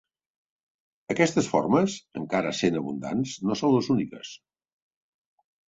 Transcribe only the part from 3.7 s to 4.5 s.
les úniques.